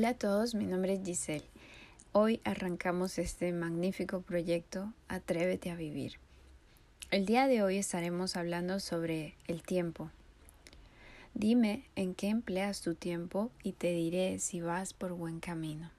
Hola 0.00 0.08
a 0.08 0.14
todos, 0.14 0.54
mi 0.54 0.64
nombre 0.64 0.94
es 0.94 1.00
Giselle. 1.04 1.44
Hoy 2.12 2.40
arrancamos 2.44 3.18
este 3.18 3.52
magnífico 3.52 4.22
proyecto 4.22 4.94
Atrévete 5.08 5.70
a 5.70 5.74
vivir. 5.74 6.14
El 7.10 7.26
día 7.26 7.46
de 7.46 7.62
hoy 7.62 7.76
estaremos 7.76 8.34
hablando 8.34 8.80
sobre 8.80 9.34
el 9.46 9.62
tiempo. 9.62 10.10
Dime 11.34 11.84
en 11.96 12.14
qué 12.14 12.28
empleas 12.28 12.80
tu 12.80 12.94
tiempo 12.94 13.50
y 13.62 13.72
te 13.72 13.92
diré 13.92 14.38
si 14.38 14.62
vas 14.62 14.94
por 14.94 15.12
buen 15.12 15.38
camino. 15.38 15.90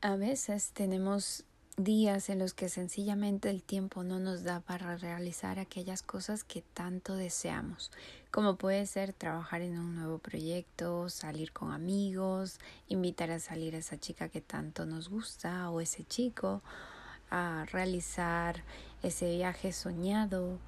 A 0.00 0.16
veces 0.16 0.70
tenemos 0.72 1.44
días 1.84 2.28
en 2.30 2.38
los 2.38 2.54
que 2.54 2.68
sencillamente 2.68 3.50
el 3.50 3.62
tiempo 3.62 4.04
no 4.04 4.18
nos 4.18 4.44
da 4.44 4.60
para 4.60 4.96
realizar 4.96 5.58
aquellas 5.58 6.02
cosas 6.02 6.44
que 6.44 6.62
tanto 6.62 7.14
deseamos, 7.14 7.90
como 8.30 8.56
puede 8.56 8.86
ser 8.86 9.12
trabajar 9.12 9.62
en 9.62 9.78
un 9.78 9.94
nuevo 9.94 10.18
proyecto, 10.18 11.08
salir 11.08 11.52
con 11.52 11.72
amigos, 11.72 12.58
invitar 12.88 13.30
a 13.30 13.40
salir 13.40 13.74
a 13.74 13.78
esa 13.78 13.98
chica 13.98 14.28
que 14.28 14.40
tanto 14.40 14.86
nos 14.86 15.08
gusta 15.08 15.70
o 15.70 15.80
ese 15.80 16.04
chico, 16.04 16.62
a 17.30 17.64
realizar 17.72 18.62
ese 19.02 19.30
viaje 19.36 19.72
soñado, 19.72 20.58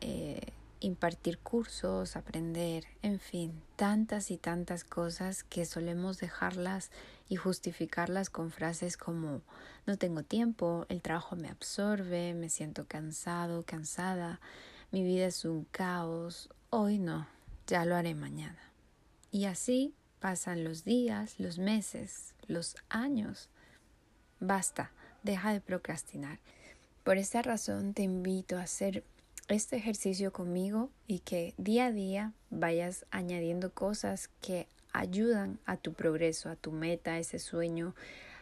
eh, 0.00 0.52
impartir 0.80 1.38
cursos, 1.38 2.16
aprender, 2.16 2.84
en 3.02 3.20
fin, 3.20 3.52
tantas 3.76 4.30
y 4.30 4.36
tantas 4.36 4.84
cosas 4.84 5.44
que 5.44 5.66
solemos 5.66 6.18
dejarlas 6.18 6.90
y 7.30 7.36
justificarlas 7.36 8.28
con 8.28 8.50
frases 8.50 8.96
como 8.96 9.40
no 9.86 9.96
tengo 9.96 10.24
tiempo, 10.24 10.84
el 10.88 11.00
trabajo 11.00 11.36
me 11.36 11.48
absorbe, 11.48 12.34
me 12.34 12.50
siento 12.50 12.86
cansado, 12.86 13.62
cansada, 13.62 14.40
mi 14.90 15.04
vida 15.04 15.26
es 15.26 15.44
un 15.44 15.64
caos, 15.70 16.50
hoy 16.70 16.98
no, 16.98 17.28
ya 17.68 17.84
lo 17.84 17.94
haré 17.94 18.16
mañana. 18.16 18.58
Y 19.30 19.44
así 19.44 19.94
pasan 20.18 20.64
los 20.64 20.84
días, 20.84 21.38
los 21.38 21.58
meses, 21.58 22.34
los 22.48 22.74
años. 22.88 23.48
Basta, 24.40 24.90
deja 25.22 25.52
de 25.52 25.60
procrastinar. 25.60 26.40
Por 27.04 27.16
esta 27.16 27.42
razón 27.42 27.94
te 27.94 28.02
invito 28.02 28.58
a 28.58 28.62
hacer 28.62 29.04
este 29.46 29.76
ejercicio 29.76 30.32
conmigo 30.32 30.90
y 31.06 31.20
que 31.20 31.54
día 31.58 31.86
a 31.86 31.92
día 31.92 32.32
vayas 32.50 33.06
añadiendo 33.12 33.72
cosas 33.72 34.30
que 34.40 34.66
ayudan 34.92 35.58
a 35.66 35.76
tu 35.76 35.92
progreso, 35.92 36.48
a 36.48 36.56
tu 36.56 36.72
meta, 36.72 37.12
a 37.12 37.18
ese 37.18 37.38
sueño, 37.38 37.94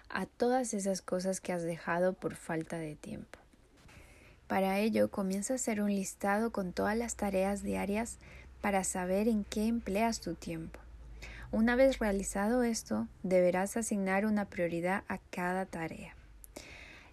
a 0.09 0.27
todas 0.27 0.75
esas 0.75 1.03
cosas 1.03 1.41
que 1.41 1.53
has 1.53 1.63
dejado 1.63 2.13
por 2.13 2.35
falta 2.35 2.79
de 2.79 2.97
tiempo. 2.97 3.39
Para 4.47 4.79
ello, 4.79 5.11
comienza 5.11 5.53
a 5.53 5.57
hacer 5.57 5.83
un 5.83 5.91
listado 5.91 6.53
con 6.53 6.73
todas 6.73 6.97
las 6.97 7.17
tareas 7.17 7.63
diarias 7.63 8.19
para 8.61 8.83
saber 8.83 9.29
en 9.29 9.45
qué 9.45 9.67
empleas 9.67 10.21
tu 10.21 10.35
tiempo. 10.35 10.81
Una 11.51 11.77
vez 11.77 11.99
realizado 11.99 12.63
esto, 12.63 13.09
deberás 13.23 13.77
asignar 13.77 14.27
una 14.27 14.47
prioridad 14.47 15.05
a 15.09 15.19
cada 15.31 15.67
tarea. 15.67 16.15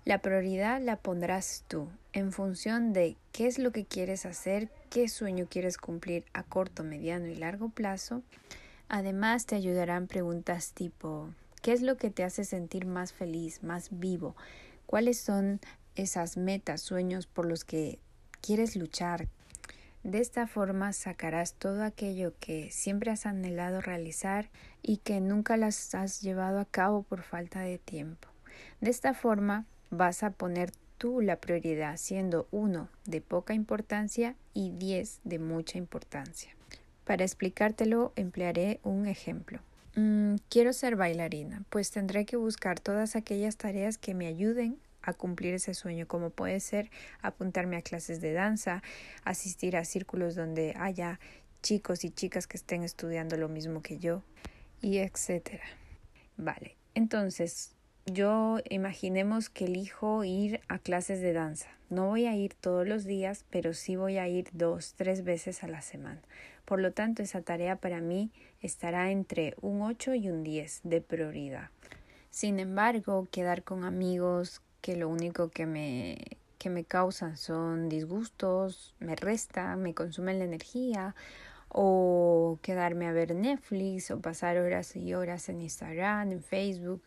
La 0.05 0.19
prioridad 0.19 0.81
la 0.81 0.97
pondrás 0.97 1.63
tú 1.67 1.89
en 2.13 2.31
función 2.31 2.93
de 2.93 3.17
qué 3.31 3.47
es 3.47 3.59
lo 3.59 3.71
que 3.71 3.85
quieres 3.85 4.25
hacer, 4.25 4.69
qué 4.89 5.09
sueño 5.09 5.47
quieres 5.49 5.77
cumplir 5.77 6.25
a 6.33 6.43
corto, 6.43 6.83
mediano 6.83 7.27
y 7.27 7.35
largo 7.35 7.69
plazo. 7.69 8.21
Además 8.87 9.45
te 9.45 9.55
ayudarán 9.55 10.07
preguntas 10.07 10.71
tipo 10.73 11.29
¿qué 11.61 11.73
es 11.73 11.81
lo 11.81 11.97
que 11.97 12.11
te 12.11 12.23
hace 12.23 12.43
sentir 12.43 12.85
más 12.85 13.11
feliz, 13.11 13.63
más 13.63 13.89
vivo? 13.91 14.35
¿Cuáles 14.85 15.19
son 15.19 15.59
esas 15.95 16.37
metas, 16.37 16.81
sueños 16.81 17.25
por 17.25 17.47
los 17.47 17.65
que 17.65 17.97
quieres 18.41 18.75
luchar? 18.75 19.27
De 20.03 20.19
esta 20.19 20.45
forma 20.45 20.93
sacarás 20.93 21.55
todo 21.55 21.83
aquello 21.83 22.35
que 22.39 22.69
siempre 22.69 23.09
has 23.09 23.25
anhelado 23.25 23.81
realizar 23.81 24.51
y 24.83 24.97
que 24.97 25.19
nunca 25.19 25.57
las 25.57 25.95
has 25.95 26.21
llevado 26.21 26.59
a 26.59 26.65
cabo 26.65 27.01
por 27.01 27.23
falta 27.23 27.61
de 27.61 27.79
tiempo. 27.79 28.27
De 28.81 28.91
esta 28.91 29.15
forma 29.15 29.65
vas 29.89 30.21
a 30.21 30.29
poner 30.29 30.71
tú 30.99 31.21
la 31.21 31.37
prioridad, 31.37 31.97
siendo 31.97 32.47
uno 32.51 32.89
de 33.05 33.21
poca 33.21 33.55
importancia 33.55 34.35
y 34.53 34.69
diez 34.69 35.19
de 35.23 35.39
mucha 35.39 35.79
importancia. 35.79 36.54
Para 37.05 37.23
explicártelo 37.23 38.11
emplearé 38.15 38.79
un 38.83 39.07
ejemplo. 39.07 39.59
Mm, 39.95 40.35
quiero 40.49 40.73
ser 40.73 40.97
bailarina, 40.97 41.63
pues 41.69 41.91
tendré 41.91 42.25
que 42.25 42.35
buscar 42.35 42.79
todas 42.79 43.15
aquellas 43.15 43.55
tareas 43.55 43.97
que 43.97 44.13
me 44.13 44.27
ayuden 44.27 44.77
a 45.01 45.13
cumplir 45.13 45.53
ese 45.53 45.73
sueño, 45.73 46.07
como 46.07 46.31
puede 46.31 46.59
ser 46.59 46.89
apuntarme 47.21 47.77
a 47.77 47.81
clases 47.81 48.19
de 48.19 48.33
danza, 48.33 48.83
asistir 49.23 49.77
a 49.77 49.85
círculos 49.85 50.35
donde 50.35 50.73
haya 50.77 51.19
chicos 51.61 52.03
y 52.03 52.09
chicas 52.09 52.47
que 52.47 52.57
estén 52.57 52.83
estudiando 52.83 53.37
lo 53.37 53.47
mismo 53.47 53.81
que 53.81 53.97
yo, 53.99 54.23
y 54.81 54.97
etcétera. 54.97 55.63
Vale, 56.37 56.75
entonces 56.93 57.75
yo 58.05 58.59
imaginemos 58.69 59.49
que 59.49 59.65
elijo 59.65 60.23
ir 60.23 60.59
a 60.67 60.79
clases 60.79 61.21
de 61.21 61.33
danza. 61.33 61.69
No 61.89 62.07
voy 62.07 62.25
a 62.25 62.35
ir 62.35 62.53
todos 62.53 62.87
los 62.87 63.05
días, 63.05 63.45
pero 63.49 63.73
sí 63.73 63.95
voy 63.95 64.17
a 64.17 64.27
ir 64.27 64.49
dos, 64.53 64.93
tres 64.95 65.23
veces 65.23 65.63
a 65.63 65.67
la 65.67 65.81
semana. 65.81 66.21
Por 66.65 66.81
lo 66.81 66.91
tanto, 66.91 67.21
esa 67.21 67.41
tarea 67.41 67.77
para 67.77 68.01
mí 68.01 68.31
estará 68.61 69.11
entre 69.11 69.55
un 69.61 69.81
8 69.81 70.15
y 70.15 70.29
un 70.29 70.43
10 70.43 70.81
de 70.83 71.01
prioridad. 71.01 71.69
Sin 72.31 72.59
embargo, 72.59 73.27
quedar 73.31 73.63
con 73.63 73.83
amigos 73.83 74.61
que 74.81 74.95
lo 74.95 75.07
único 75.09 75.49
que 75.49 75.65
me 75.65 76.17
que 76.57 76.69
me 76.71 76.83
causan 76.83 77.37
son 77.37 77.89
disgustos, 77.89 78.95
me 78.99 79.15
resta, 79.15 79.75
me 79.75 79.93
consumen 79.93 80.39
la 80.39 80.45
energía, 80.45 81.15
o 81.69 82.57
quedarme 82.63 83.07
a 83.07 83.11
ver 83.11 83.35
Netflix, 83.35 84.09
o 84.09 84.19
pasar 84.19 84.57
horas 84.57 84.95
y 84.95 85.13
horas 85.13 85.49
en 85.49 85.61
Instagram, 85.61 86.31
en 86.31 86.41
Facebook, 86.41 87.03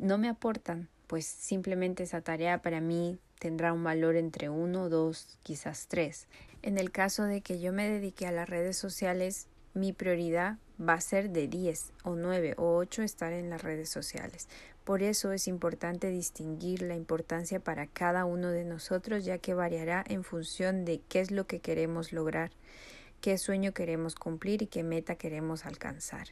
no 0.00 0.18
me 0.18 0.28
aportan, 0.28 0.88
pues 1.06 1.26
simplemente 1.26 2.02
esa 2.02 2.22
tarea 2.22 2.62
para 2.62 2.80
mí 2.80 3.18
tendrá 3.38 3.72
un 3.72 3.84
valor 3.84 4.16
entre 4.16 4.48
uno, 4.48 4.88
dos, 4.88 5.38
quizás 5.42 5.86
tres. 5.88 6.26
En 6.62 6.78
el 6.78 6.92
caso 6.92 7.24
de 7.24 7.40
que 7.40 7.58
yo 7.58 7.72
me 7.72 7.88
dedique 7.88 8.26
a 8.26 8.32
las 8.32 8.48
redes 8.48 8.76
sociales, 8.76 9.48
mi 9.74 9.92
prioridad 9.92 10.58
va 10.80 10.94
a 10.94 11.00
ser 11.00 11.30
de 11.30 11.48
10 11.48 11.92
o 12.04 12.14
9 12.14 12.54
o 12.56 12.76
8 12.76 13.02
estar 13.02 13.32
en 13.32 13.50
las 13.50 13.62
redes 13.62 13.88
sociales. 13.88 14.48
Por 14.84 15.02
eso 15.02 15.32
es 15.32 15.48
importante 15.48 16.08
distinguir 16.08 16.82
la 16.82 16.94
importancia 16.94 17.58
para 17.58 17.88
cada 17.88 18.24
uno 18.24 18.50
de 18.50 18.64
nosotros, 18.64 19.24
ya 19.24 19.38
que 19.38 19.54
variará 19.54 20.04
en 20.08 20.22
función 20.22 20.84
de 20.84 21.00
qué 21.08 21.20
es 21.20 21.32
lo 21.32 21.48
que 21.48 21.58
queremos 21.58 22.12
lograr, 22.12 22.52
qué 23.20 23.38
sueño 23.38 23.72
queremos 23.72 24.14
cumplir 24.14 24.62
y 24.62 24.66
qué 24.66 24.84
meta 24.84 25.16
queremos 25.16 25.66
alcanzar. 25.66 26.28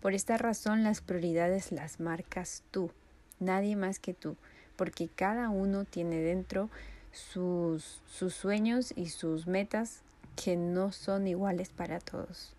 Por 0.00 0.14
esta 0.14 0.36
razón 0.38 0.84
las 0.84 1.00
prioridades 1.00 1.72
las 1.72 1.98
marcas 1.98 2.62
tú, 2.70 2.92
nadie 3.40 3.74
más 3.74 3.98
que 3.98 4.14
tú, 4.14 4.36
porque 4.76 5.08
cada 5.08 5.48
uno 5.48 5.84
tiene 5.84 6.20
dentro 6.20 6.70
sus, 7.18 8.00
sueños 8.06 8.92
y 8.96 9.08
sus 9.08 9.46
metas 9.46 10.02
que 10.36 10.56
no 10.56 10.92
son 10.92 11.26
iguales 11.26 11.70
para 11.70 11.98
todos. 11.98 12.54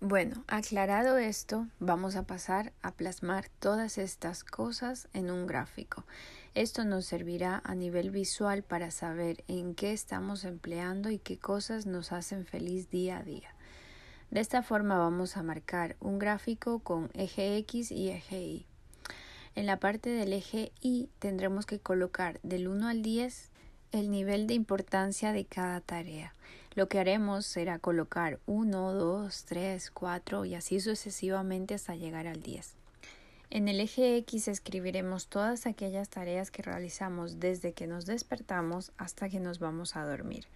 Bueno, 0.00 0.44
aclarado 0.46 1.18
esto, 1.18 1.66
vamos 1.80 2.16
a 2.16 2.22
pasar 2.22 2.72
a 2.82 2.92
plasmar 2.92 3.48
todas 3.58 3.98
estas 3.98 4.44
cosas 4.44 5.08
en 5.14 5.30
un 5.30 5.46
gráfico. 5.46 6.04
Esto 6.54 6.84
nos 6.84 7.06
servirá 7.06 7.62
a 7.64 7.74
nivel 7.74 8.10
visual 8.10 8.62
para 8.62 8.90
saber 8.90 9.42
en 9.48 9.74
qué 9.74 9.92
estamos 9.92 10.44
empleando 10.44 11.10
y 11.10 11.18
qué 11.18 11.38
cosas 11.38 11.86
nos 11.86 12.12
hacen 12.12 12.46
feliz 12.46 12.90
día 12.90 13.18
a 13.18 13.22
día. 13.22 13.54
De 14.30 14.40
esta 14.40 14.62
forma 14.62 14.98
vamos 14.98 15.36
a 15.36 15.42
marcar 15.42 15.96
un 16.00 16.18
gráfico 16.18 16.80
con 16.80 17.10
eje 17.14 17.56
X 17.58 17.90
y 17.90 18.10
eje 18.10 18.40
Y. 18.40 18.66
En 19.54 19.66
la 19.66 19.78
parte 19.78 20.10
del 20.10 20.32
eje 20.34 20.72
Y 20.80 21.08
tendremos 21.18 21.64
que 21.64 21.80
colocar 21.80 22.38
del 22.42 22.68
1 22.68 22.88
al 22.88 23.02
10 23.02 23.50
el 23.92 24.10
nivel 24.10 24.46
de 24.46 24.54
importancia 24.54 25.32
de 25.32 25.44
cada 25.44 25.80
tarea. 25.80 26.34
Lo 26.74 26.88
que 26.88 26.98
haremos 26.98 27.46
será 27.46 27.78
colocar 27.78 28.38
1, 28.46 28.92
2, 28.92 29.44
3, 29.44 29.90
4 29.90 30.44
y 30.44 30.54
así 30.54 30.80
sucesivamente 30.80 31.74
hasta 31.74 31.96
llegar 31.96 32.26
al 32.26 32.42
10. 32.42 32.74
En 33.48 33.68
el 33.68 33.80
eje 33.80 34.16
X 34.18 34.48
escribiremos 34.48 35.28
todas 35.28 35.66
aquellas 35.66 36.08
tareas 36.08 36.50
que 36.50 36.62
realizamos 36.62 37.38
desde 37.38 37.72
que 37.72 37.86
nos 37.86 38.04
despertamos 38.04 38.92
hasta 38.98 39.28
que 39.28 39.40
nos 39.40 39.60
vamos 39.60 39.96
a 39.96 40.04
dormir. 40.04 40.46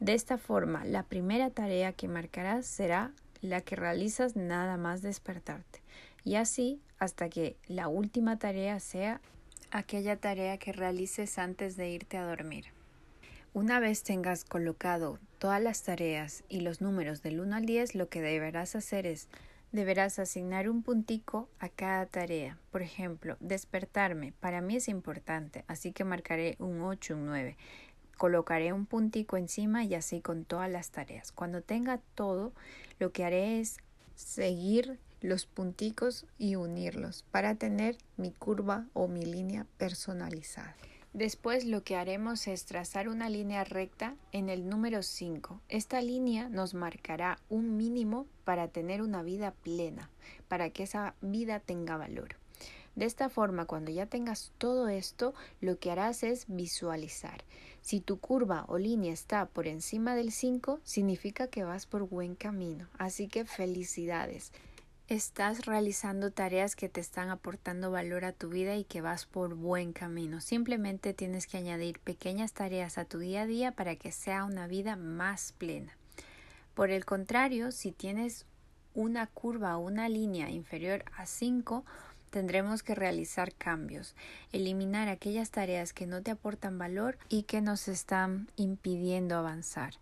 De 0.00 0.14
esta 0.14 0.38
forma, 0.38 0.84
la 0.84 1.02
primera 1.04 1.50
tarea 1.50 1.92
que 1.92 2.08
marcarás 2.08 2.66
será 2.66 3.12
la 3.42 3.60
que 3.60 3.76
realizas 3.76 4.36
nada 4.36 4.76
más 4.76 5.02
despertarte, 5.02 5.82
y 6.24 6.36
así 6.36 6.80
hasta 6.98 7.28
que 7.28 7.56
la 7.68 7.88
última 7.88 8.38
tarea 8.38 8.80
sea 8.80 9.20
aquella 9.74 10.16
tarea 10.16 10.56
que 10.56 10.72
realices 10.72 11.36
antes 11.36 11.76
de 11.76 11.90
irte 11.90 12.16
a 12.16 12.24
dormir. 12.24 12.66
Una 13.52 13.80
vez 13.80 14.04
tengas 14.04 14.44
colocado 14.44 15.18
todas 15.38 15.60
las 15.60 15.82
tareas 15.82 16.44
y 16.48 16.60
los 16.60 16.80
números 16.80 17.22
del 17.22 17.40
1 17.40 17.56
al 17.56 17.66
10, 17.66 17.96
lo 17.96 18.08
que 18.08 18.20
deberás 18.22 18.76
hacer 18.76 19.04
es 19.04 19.28
deberás 19.72 20.20
asignar 20.20 20.70
un 20.70 20.84
puntico 20.84 21.48
a 21.58 21.68
cada 21.68 22.06
tarea. 22.06 22.56
Por 22.70 22.82
ejemplo, 22.82 23.36
despertarme 23.40 24.32
para 24.38 24.60
mí 24.60 24.76
es 24.76 24.86
importante, 24.86 25.64
así 25.66 25.90
que 25.90 26.04
marcaré 26.04 26.54
un 26.60 26.80
8, 26.80 27.16
un 27.16 27.26
9 27.26 27.56
colocaré 28.16 28.72
un 28.72 28.86
puntico 28.86 29.36
encima 29.36 29.82
y 29.82 29.96
así 29.96 30.20
con 30.20 30.44
todas 30.44 30.70
las 30.70 30.90
tareas. 30.90 31.32
Cuando 31.32 31.62
tenga 31.62 31.98
todo, 32.14 32.52
lo 33.00 33.10
que 33.10 33.24
haré 33.24 33.58
es 33.58 33.78
seguir 34.14 35.00
los 35.24 35.46
punticos 35.46 36.26
y 36.38 36.56
unirlos 36.56 37.24
para 37.30 37.54
tener 37.54 37.96
mi 38.18 38.30
curva 38.30 38.86
o 38.92 39.08
mi 39.08 39.24
línea 39.24 39.66
personalizada. 39.78 40.76
Después 41.14 41.64
lo 41.64 41.82
que 41.82 41.96
haremos 41.96 42.46
es 42.46 42.66
trazar 42.66 43.08
una 43.08 43.30
línea 43.30 43.64
recta 43.64 44.16
en 44.32 44.50
el 44.50 44.68
número 44.68 45.02
5. 45.02 45.62
Esta 45.70 46.02
línea 46.02 46.50
nos 46.50 46.74
marcará 46.74 47.38
un 47.48 47.78
mínimo 47.78 48.26
para 48.44 48.68
tener 48.68 49.00
una 49.00 49.22
vida 49.22 49.52
plena, 49.52 50.10
para 50.48 50.68
que 50.68 50.82
esa 50.82 51.14
vida 51.22 51.58
tenga 51.58 51.96
valor. 51.96 52.36
De 52.94 53.06
esta 53.06 53.30
forma, 53.30 53.64
cuando 53.64 53.90
ya 53.90 54.04
tengas 54.04 54.52
todo 54.58 54.88
esto, 54.88 55.32
lo 55.62 55.78
que 55.78 55.90
harás 55.90 56.22
es 56.22 56.44
visualizar. 56.48 57.44
Si 57.80 58.00
tu 58.00 58.18
curva 58.18 58.66
o 58.68 58.76
línea 58.76 59.12
está 59.12 59.46
por 59.46 59.68
encima 59.68 60.14
del 60.14 60.32
5, 60.32 60.80
significa 60.84 61.46
que 61.46 61.64
vas 61.64 61.86
por 61.86 62.06
buen 62.06 62.34
camino. 62.34 62.88
Así 62.98 63.26
que 63.26 63.46
felicidades 63.46 64.52
estás 65.08 65.66
realizando 65.66 66.30
tareas 66.30 66.76
que 66.76 66.88
te 66.88 67.00
están 67.00 67.28
aportando 67.28 67.90
valor 67.90 68.24
a 68.24 68.32
tu 68.32 68.48
vida 68.48 68.74
y 68.76 68.84
que 68.84 69.02
vas 69.02 69.26
por 69.26 69.54
buen 69.54 69.92
camino. 69.92 70.40
Simplemente 70.40 71.12
tienes 71.12 71.46
que 71.46 71.58
añadir 71.58 71.98
pequeñas 72.00 72.52
tareas 72.52 72.96
a 72.96 73.04
tu 73.04 73.18
día 73.18 73.42
a 73.42 73.46
día 73.46 73.72
para 73.72 73.96
que 73.96 74.12
sea 74.12 74.44
una 74.44 74.66
vida 74.66 74.96
más 74.96 75.52
plena. 75.52 75.96
Por 76.74 76.90
el 76.90 77.04
contrario, 77.04 77.70
si 77.70 77.92
tienes 77.92 78.46
una 78.94 79.26
curva 79.26 79.76
o 79.76 79.80
una 79.80 80.08
línea 80.08 80.48
inferior 80.50 81.04
a 81.16 81.26
5, 81.26 81.84
tendremos 82.30 82.82
que 82.82 82.94
realizar 82.94 83.54
cambios, 83.54 84.16
eliminar 84.52 85.08
aquellas 85.08 85.50
tareas 85.50 85.92
que 85.92 86.06
no 86.06 86.22
te 86.22 86.30
aportan 86.30 86.78
valor 86.78 87.18
y 87.28 87.42
que 87.42 87.60
nos 87.60 87.88
están 87.88 88.48
impidiendo 88.56 89.36
avanzar. 89.36 89.94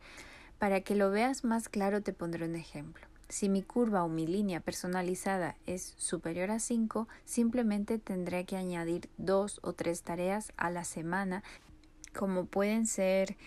Para 0.58 0.81
que 0.82 0.94
lo 0.94 1.10
veas 1.10 1.43
más 1.43 1.69
claro 1.69 2.02
te 2.02 2.12
pondré 2.12 2.46
un 2.46 2.54
ejemplo. 2.54 3.12
Si 3.32 3.49
mi 3.49 3.62
curva 3.62 4.05
o 4.05 4.11
mi 4.11 4.26
línea 4.26 4.61
personalizada 4.61 5.56
es 5.67 5.94
superior 5.96 6.50
a 6.50 6.58
5, 6.58 7.08
simplemente 7.25 7.99
tendré 7.99 8.44
que 8.44 8.58
añadir 8.58 9.08
dos 9.17 9.58
o 9.62 9.73
tres 9.73 10.02
tareas 10.02 10.52
a 10.58 10.69
la 10.69 10.84
semana, 10.84 11.43
como 12.14 12.44
pueden 12.44 12.87
ser 12.87 13.38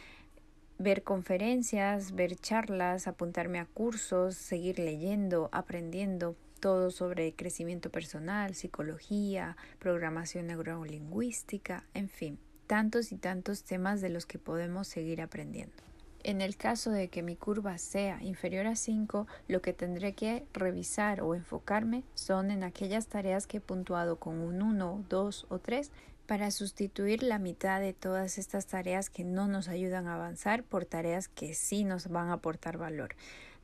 ver 0.79 1.03
conferencias, 1.03 2.15
ver 2.15 2.35
charlas, 2.35 3.05
apuntarme 3.05 3.59
a 3.59 3.67
cursos, 3.67 4.33
seguir 4.33 4.79
leyendo, 4.79 5.49
aprendiendo 5.51 6.35
todo 6.59 6.89
sobre 6.89 7.35
crecimiento 7.35 7.91
personal, 7.91 8.55
psicología, 8.55 9.55
programación 9.77 10.47
neurolingüística, 10.47 11.85
en 11.93 12.09
fin, 12.09 12.39
tantos 12.65 13.11
y 13.11 13.17
tantos 13.17 13.61
temas 13.61 14.01
de 14.01 14.09
los 14.09 14.25
que 14.25 14.39
podemos 14.39 14.87
seguir 14.87 15.21
aprendiendo. 15.21 15.94
En 16.27 16.41
el 16.41 16.57
caso 16.57 16.89
de 16.89 17.09
que 17.09 17.21
mi 17.21 17.35
curva 17.35 17.77
sea 17.77 18.19
inferior 18.23 18.65
a 18.65 18.75
5, 18.75 19.27
lo 19.47 19.61
que 19.61 19.73
tendré 19.73 20.15
que 20.15 20.43
revisar 20.53 21.21
o 21.21 21.35
enfocarme 21.35 22.03
son 22.15 22.49
en 22.49 22.63
aquellas 22.63 23.05
tareas 23.05 23.45
que 23.45 23.57
he 23.57 23.61
puntuado 23.61 24.15
con 24.17 24.39
un 24.39 24.63
1, 24.63 25.05
2 25.07 25.45
o 25.49 25.59
3 25.59 25.91
para 26.25 26.49
sustituir 26.49 27.21
la 27.21 27.37
mitad 27.37 27.79
de 27.79 27.93
todas 27.93 28.39
estas 28.39 28.65
tareas 28.65 29.11
que 29.11 29.23
no 29.23 29.47
nos 29.47 29.67
ayudan 29.67 30.07
a 30.07 30.15
avanzar 30.15 30.63
por 30.63 30.83
tareas 30.85 31.27
que 31.27 31.53
sí 31.53 31.83
nos 31.83 32.07
van 32.07 32.29
a 32.29 32.33
aportar 32.33 32.79
valor. 32.79 33.09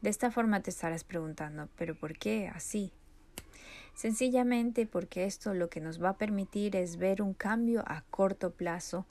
De 0.03 0.11
esta 0.11 0.29
forma 0.29 0.61
te 0.61 0.69
estarás 0.69 1.03
preguntando, 1.03 1.67
¿pero 1.79 1.95
por 1.95 2.15
qué 2.15 2.47
así? 2.53 2.93
Sencillamente 3.95 4.85
porque 4.85 5.25
esto 5.25 5.55
lo 5.55 5.67
que 5.67 5.81
nos 5.81 5.99
va 5.99 6.09
a 6.09 6.17
permitir 6.19 6.75
es 6.75 6.97
ver 6.97 7.23
un 7.23 7.33
cambio 7.33 7.83
a 7.87 8.03
corto 8.11 8.51
plazo 8.51 9.07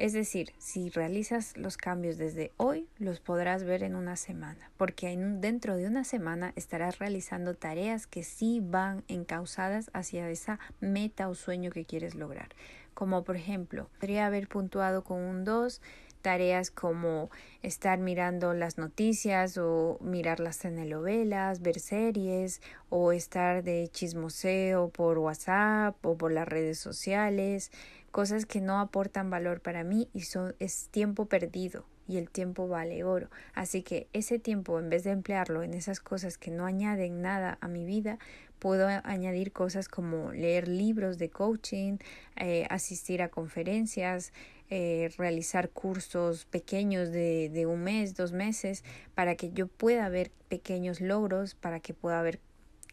es 0.00 0.14
decir, 0.14 0.54
si 0.56 0.88
realizas 0.88 1.56
los 1.58 1.76
cambios 1.76 2.16
desde 2.16 2.52
hoy, 2.56 2.88
los 2.98 3.20
podrás 3.20 3.64
ver 3.64 3.82
en 3.82 3.94
una 3.94 4.16
semana, 4.16 4.70
porque 4.78 5.14
dentro 5.14 5.76
de 5.76 5.86
una 5.86 6.04
semana 6.04 6.54
estarás 6.56 6.98
realizando 6.98 7.54
tareas 7.54 8.06
que 8.06 8.22
sí 8.22 8.60
van 8.62 9.04
encausadas 9.08 9.90
hacia 9.92 10.30
esa 10.30 10.58
meta 10.80 11.28
o 11.28 11.34
sueño 11.34 11.70
que 11.70 11.84
quieres 11.84 12.14
lograr. 12.14 12.48
Como 12.94 13.24
por 13.24 13.36
ejemplo, 13.36 13.90
podría 14.00 14.24
haber 14.26 14.48
puntuado 14.48 15.04
con 15.04 15.18
un 15.18 15.44
2 15.44 15.82
tareas 16.22 16.70
como 16.70 17.30
estar 17.62 17.98
mirando 17.98 18.52
las 18.52 18.78
noticias 18.78 19.56
o 19.58 19.98
mirar 20.00 20.40
las 20.40 20.58
telenovelas, 20.58 21.60
ver 21.62 21.80
series 21.80 22.60
o 22.88 23.12
estar 23.12 23.62
de 23.62 23.88
chismoseo 23.88 24.90
por 24.90 25.18
WhatsApp 25.18 25.96
o 26.04 26.16
por 26.16 26.32
las 26.32 26.48
redes 26.48 26.78
sociales, 26.78 27.70
cosas 28.10 28.46
que 28.46 28.60
no 28.60 28.80
aportan 28.80 29.30
valor 29.30 29.60
para 29.60 29.84
mí 29.84 30.08
y 30.12 30.22
son 30.22 30.54
es 30.58 30.88
tiempo 30.90 31.26
perdido 31.26 31.84
y 32.10 32.16
el 32.18 32.28
tiempo 32.28 32.66
vale 32.66 33.04
oro. 33.04 33.30
Así 33.54 33.82
que 33.82 34.08
ese 34.12 34.38
tiempo 34.38 34.78
en 34.80 34.90
vez 34.90 35.04
de 35.04 35.10
emplearlo 35.10 35.62
en 35.62 35.74
esas 35.74 36.00
cosas 36.00 36.38
que 36.38 36.50
no 36.50 36.66
añaden 36.66 37.22
nada 37.22 37.56
a 37.60 37.68
mi 37.68 37.84
vida, 37.84 38.18
puedo 38.58 38.88
añadir 39.04 39.52
cosas 39.52 39.88
como 39.88 40.32
leer 40.32 40.66
libros 40.66 41.18
de 41.18 41.30
coaching, 41.30 41.98
eh, 42.36 42.66
asistir 42.68 43.22
a 43.22 43.28
conferencias, 43.28 44.32
eh, 44.70 45.10
realizar 45.16 45.70
cursos 45.70 46.46
pequeños 46.46 47.12
de, 47.12 47.48
de 47.48 47.66
un 47.66 47.84
mes, 47.84 48.16
dos 48.16 48.32
meses, 48.32 48.84
para 49.14 49.36
que 49.36 49.52
yo 49.52 49.68
pueda 49.68 50.08
ver 50.08 50.32
pequeños 50.48 51.00
logros, 51.00 51.54
para 51.54 51.78
que 51.78 51.94
pueda 51.94 52.18
haber 52.18 52.40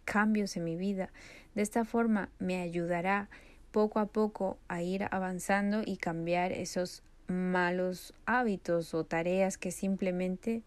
cambios 0.05 0.55
en 0.57 0.63
mi 0.63 0.75
vida. 0.75 1.11
De 1.55 1.63
esta 1.63 1.85
forma 1.85 2.29
me 2.39 2.61
ayudará 2.61 3.29
poco 3.71 3.99
a 3.99 4.05
poco 4.05 4.57
a 4.67 4.81
ir 4.81 5.07
avanzando 5.11 5.81
y 5.85 5.97
cambiar 5.97 6.51
esos 6.51 7.03
malos 7.27 8.13
hábitos 8.25 8.93
o 8.93 9.03
tareas 9.03 9.57
que 9.57 9.71
simplemente 9.71 10.63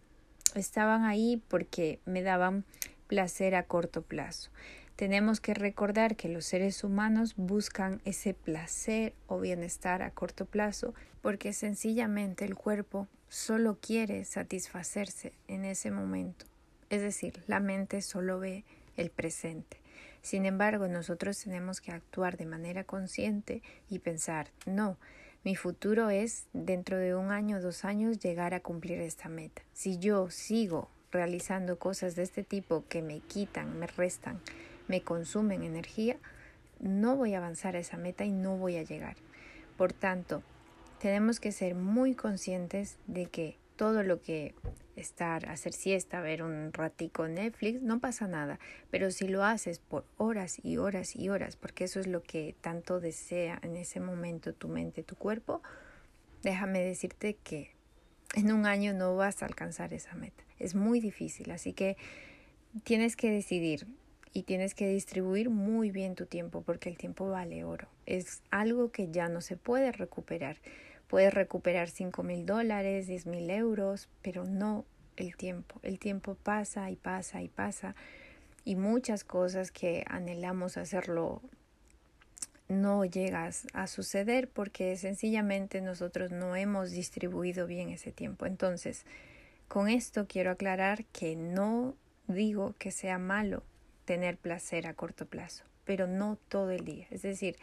estaban 0.55 1.05
ahí 1.05 1.43
porque 1.49 2.01
me 2.05 2.23
daban 2.23 2.65
placer 3.07 3.55
a 3.55 3.65
corto 3.65 4.03
plazo. 4.03 4.51
Tenemos 4.97 5.41
que 5.41 5.55
recordar 5.55 6.15
que 6.15 6.29
los 6.29 6.45
seres 6.45 6.85
humanos 6.85 7.35
buscan 7.37 8.03
ese 8.05 8.35
placer 8.35 9.15
o 9.27 9.41
bienestar 9.41 10.03
a 10.03 10.11
corto 10.11 10.45
plazo 10.45 10.95
porque 11.23 11.55
sencillamente 11.55 12.45
el 12.45 12.55
cuerpo 12.55 13.09
solo 13.31 13.79
quiere 13.81 14.25
satisfacerse 14.27 15.33
en 15.49 15.65
ese 15.65 15.91
momento. 15.91 16.45
Es 16.91 17.01
decir, 17.01 17.43
la 17.47 17.61
mente 17.61 18.03
solo 18.03 18.41
ve 18.41 18.65
el 18.97 19.11
presente. 19.11 19.79
Sin 20.23 20.45
embargo, 20.47 20.89
nosotros 20.89 21.39
tenemos 21.39 21.81
que 21.81 21.93
actuar 21.93 22.37
de 22.37 22.47
manera 22.47 22.85
consciente 22.85 23.63
y 23.89 24.01
pensar, 24.01 24.49
no, 24.67 24.97
mi 25.43 25.57
futuro 25.57 26.11
es 26.11 26.45
dentro 26.53 26.99
de 26.99 27.15
un 27.15 27.31
año, 27.31 27.61
dos 27.61 27.85
años, 27.85 28.19
llegar 28.19 28.53
a 28.53 28.61
cumplir 28.61 29.01
esta 29.01 29.29
meta. 29.29 29.63
Si 29.73 29.99
yo 29.99 30.29
sigo 30.31 30.91
realizando 31.11 31.79
cosas 31.79 32.15
de 32.15 32.23
este 32.23 32.45
tipo 32.45 32.85
que 32.89 33.03
me 33.03 33.21
quitan, 33.21 33.79
me 33.79 33.87
restan, 33.87 34.41
me 34.87 35.03
consumen 35.03 35.63
energía, 35.63 36.19
no 36.79 37.17
voy 37.17 37.35
a 37.35 37.39
avanzar 37.39 37.77
a 37.77 37.79
esa 37.79 37.97
meta 37.97 38.25
y 38.25 38.33
no 38.33 38.57
voy 38.57 38.77
a 38.77 38.83
llegar. 38.83 39.17
Por 39.77 39.93
tanto, 39.93 40.43
tenemos 41.01 41.41
que 41.41 41.53
ser 41.53 41.75
muy 41.75 42.15
conscientes 42.15 42.99
de 43.07 43.27
que 43.27 43.57
todo 43.81 44.03
lo 44.03 44.21
que 44.21 44.55
estar, 44.95 45.49
hacer 45.49 45.73
siesta, 45.73 46.21
ver 46.21 46.43
un 46.43 46.71
ratico 46.71 47.27
Netflix, 47.29 47.81
no 47.81 47.99
pasa 47.99 48.29
nada. 48.29 48.61
Pero 48.91 49.11
si 49.11 49.27
lo 49.27 49.43
haces 49.43 49.79
por 49.79 50.05
horas 50.19 50.63
y 50.63 50.77
horas 50.77 51.17
y 51.17 51.31
horas, 51.31 51.57
porque 51.57 51.85
eso 51.85 51.99
es 51.99 52.07
lo 52.07 52.23
que 52.23 52.55
tanto 52.61 53.01
desea 53.01 53.59
en 53.63 53.79
ese 53.79 53.99
momento 53.99 54.53
tu 54.53 54.69
mente, 54.69 55.03
tu 55.03 55.17
cuerpo, 55.17 55.63
déjame 56.43 56.83
decirte 56.83 57.39
que 57.43 57.75
en 58.35 58.53
un 58.53 58.67
año 58.67 58.93
no 58.93 59.17
vas 59.17 59.43
a 59.43 59.47
alcanzar 59.47 59.95
esa 59.95 60.15
meta. 60.15 60.45
Es 60.59 60.75
muy 60.75 61.01
difícil, 61.01 61.51
así 61.51 61.73
que 61.73 61.97
tienes 62.85 63.17
que 63.17 63.31
decidir 63.31 63.87
y 64.33 64.45
tienes 64.45 64.75
que 64.75 64.89
distribuir 64.89 65.51
muy 65.51 65.91
bien 65.91 66.15
tu 66.15 66.27
tiempo 66.27 66.63
porque 66.63 66.89
el 66.89 66.97
tiempo 66.97 67.29
vale 67.29 67.65
oro. 67.65 67.89
Es 68.07 68.43
algo 68.51 68.93
que 68.93 69.11
ya 69.11 69.29
no 69.29 69.41
se 69.41 69.57
puede 69.57 69.93
recuperar. 69.93 70.59
Puedes 71.09 71.35
recuperar 71.35 71.91
cinco 71.91 72.23
mil 72.23 72.47
dólares, 72.47 73.09
diez 73.09 73.27
mil 73.27 73.51
euros, 73.51 74.09
pero 74.23 74.45
no 74.45 74.85
el 75.17 75.37
tiempo. 75.37 75.81
El 75.83 75.99
tiempo 75.99 76.37
pasa 76.37 76.91
y 76.91 76.97
pasa 76.97 77.43
y 77.43 77.49
pasa 77.49 77.97
y 78.65 78.77
muchas 78.77 79.25
cosas 79.25 79.73
que 79.73 80.05
anhelamos 80.09 80.77
hacerlo 80.77 81.43
no 82.69 83.05
llegas 83.05 83.67
a 83.73 83.89
suceder 83.89 84.49
porque 84.49 84.97
sencillamente 84.97 85.81
nosotros 85.81 86.31
no 86.31 86.55
hemos 86.55 86.93
distribuido 86.93 87.67
bien 87.67 87.89
ese 87.89 88.13
tiempo. 88.13 88.47
Entonces, 88.47 89.05
con 89.67 89.89
esto 89.89 90.27
quiero 90.29 90.53
aclarar 90.53 91.05
que 91.07 91.35
no 91.35 91.97
digo 92.29 92.77
que 92.79 92.93
sea 92.93 93.19
malo 93.19 93.65
tener 94.11 94.39
placer 94.39 94.89
a 94.89 94.95
corto 94.95 95.27
plazo, 95.27 95.63
pero 95.85 96.09
no 96.09 96.37
todo 96.49 96.71
el 96.71 96.85
día. 96.85 97.07
Es 97.11 97.23
decir, 97.23 97.57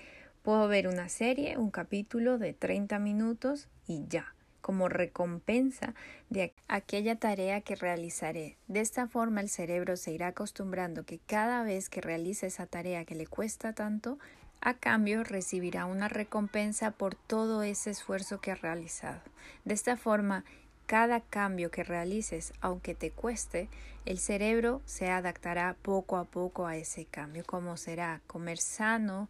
Puedo 0.47 0.69
ver 0.69 0.87
una 0.87 1.09
serie, 1.09 1.57
un 1.57 1.71
capítulo 1.71 2.37
de 2.37 2.53
30 2.53 2.99
minutos 2.99 3.67
y 3.85 4.05
ya, 4.07 4.33
como 4.61 4.87
recompensa 4.87 5.93
de 6.29 6.53
aquella 6.69 7.17
tarea 7.17 7.59
que 7.59 7.75
realizaré. 7.75 8.55
De 8.69 8.79
esta 8.79 9.09
forma 9.09 9.41
el 9.41 9.49
cerebro 9.49 9.97
se 9.97 10.13
irá 10.13 10.27
acostumbrando 10.27 11.03
que 11.03 11.19
cada 11.19 11.63
vez 11.63 11.89
que 11.89 11.99
realice 11.99 12.47
esa 12.47 12.65
tarea 12.65 13.03
que 13.03 13.15
le 13.15 13.27
cuesta 13.27 13.73
tanto, 13.73 14.19
a 14.61 14.75
cambio 14.75 15.25
recibirá 15.25 15.85
una 15.85 16.07
recompensa 16.07 16.91
por 16.91 17.15
todo 17.15 17.61
ese 17.61 17.89
esfuerzo 17.89 18.39
que 18.39 18.51
ha 18.51 18.55
realizado. 18.55 19.19
De 19.65 19.73
esta 19.73 19.97
forma, 19.97 20.45
cada 20.87 21.19
cambio 21.19 21.69
que 21.69 21.83
realices, 21.83 22.53
aunque 22.61 22.95
te 22.95 23.11
cueste, 23.11 23.69
el 24.05 24.19
cerebro 24.19 24.81
se 24.85 25.09
adaptará 25.09 25.75
poco 25.81 26.15
a 26.15 26.23
poco 26.23 26.65
a 26.65 26.77
ese 26.77 27.05
cambio, 27.05 27.43
como 27.45 27.75
será 27.75 28.21
comer 28.25 28.57
sano, 28.57 29.27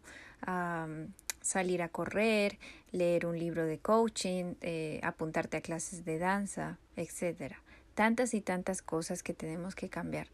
salir 1.42 1.82
a 1.82 1.88
correr, 1.88 2.58
leer 2.92 3.26
un 3.26 3.38
libro 3.38 3.66
de 3.66 3.78
coaching, 3.78 4.54
eh, 4.60 5.00
apuntarte 5.02 5.56
a 5.56 5.60
clases 5.60 6.04
de 6.04 6.18
danza, 6.18 6.78
etc. 6.96 7.56
Tantas 7.94 8.34
y 8.34 8.40
tantas 8.40 8.80
cosas 8.80 9.24
que 9.24 9.34
tenemos 9.34 9.74
que 9.74 9.88
cambiar. 9.88 10.28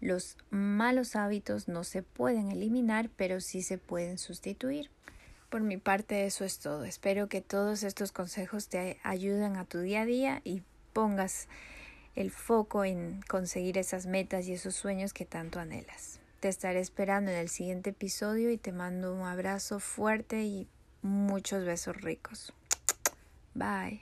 Los 0.00 0.38
malos 0.50 1.16
hábitos 1.16 1.68
no 1.68 1.84
se 1.84 2.02
pueden 2.02 2.50
eliminar, 2.50 3.10
pero 3.14 3.40
sí 3.40 3.60
se 3.62 3.76
pueden 3.76 4.16
sustituir. 4.16 4.90
Por 5.52 5.60
mi 5.60 5.76
parte 5.76 6.24
eso 6.24 6.46
es 6.46 6.60
todo. 6.60 6.84
Espero 6.84 7.28
que 7.28 7.42
todos 7.42 7.82
estos 7.82 8.10
consejos 8.10 8.68
te 8.68 8.98
ayuden 9.02 9.56
a 9.56 9.66
tu 9.66 9.80
día 9.80 10.00
a 10.00 10.06
día 10.06 10.40
y 10.44 10.62
pongas 10.94 11.46
el 12.14 12.30
foco 12.30 12.86
en 12.86 13.20
conseguir 13.28 13.76
esas 13.76 14.06
metas 14.06 14.46
y 14.46 14.54
esos 14.54 14.74
sueños 14.74 15.12
que 15.12 15.26
tanto 15.26 15.60
anhelas. 15.60 16.20
Te 16.40 16.48
estaré 16.48 16.80
esperando 16.80 17.30
en 17.30 17.36
el 17.36 17.50
siguiente 17.50 17.90
episodio 17.90 18.50
y 18.50 18.56
te 18.56 18.72
mando 18.72 19.14
un 19.14 19.26
abrazo 19.26 19.78
fuerte 19.78 20.42
y 20.42 20.68
muchos 21.02 21.66
besos 21.66 22.00
ricos. 22.00 22.54
Bye. 23.52 24.00